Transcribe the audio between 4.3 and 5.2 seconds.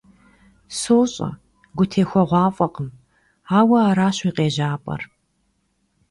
къежьапӀэр.